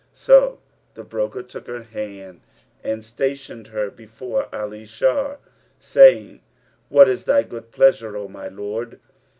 [0.15, 0.57] So
[0.95, 2.41] the broker took her hand
[2.83, 5.37] and stationed her before Ali Shar,
[5.79, 6.41] saying,
[6.89, 8.99] "What is thy good pleasure, O my lord?"